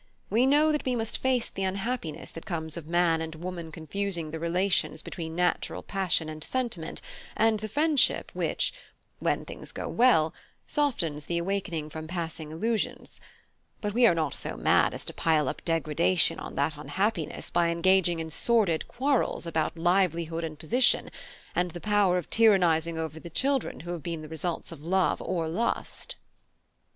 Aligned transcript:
We 0.31 0.47
know 0.47 0.71
that 0.71 0.83
we 0.83 0.95
must 0.95 1.19
face 1.19 1.47
the 1.47 1.61
unhappiness 1.63 2.31
that 2.31 2.47
comes 2.47 2.75
of 2.75 2.87
man 2.87 3.21
and 3.21 3.35
woman 3.35 3.71
confusing 3.71 4.31
the 4.31 4.39
relations 4.39 5.03
between 5.03 5.35
natural 5.35 5.83
passion, 5.83 6.27
and 6.27 6.43
sentiment, 6.43 7.01
and 7.37 7.59
the 7.59 7.69
friendship 7.69 8.31
which, 8.33 8.73
when 9.19 9.45
things 9.45 9.71
go 9.71 9.87
well, 9.87 10.33
softens 10.65 11.25
the 11.25 11.37
awakening 11.37 11.91
from 11.91 12.07
passing 12.07 12.51
illusions: 12.51 13.21
but 13.79 13.93
we 13.93 14.07
are 14.07 14.15
not 14.15 14.33
so 14.33 14.57
mad 14.57 14.95
as 14.95 15.05
to 15.05 15.13
pile 15.13 15.47
up 15.47 15.63
degradation 15.63 16.39
on 16.39 16.55
that 16.55 16.77
unhappiness 16.77 17.51
by 17.51 17.67
engaging 17.69 18.19
in 18.19 18.31
sordid 18.31 18.83
squabbles 18.91 19.45
about 19.45 19.77
livelihood 19.77 20.43
and 20.43 20.57
position, 20.57 21.11
and 21.53 21.69
the 21.69 21.79
power 21.79 22.17
of 22.17 22.27
tyrannising 22.31 22.97
over 22.97 23.19
the 23.19 23.29
children 23.29 23.81
who 23.81 23.91
have 23.91 24.01
been 24.01 24.23
the 24.23 24.27
results 24.27 24.71
of 24.71 24.83
love 24.83 25.21
or 25.21 25.47
lust." 25.47 26.15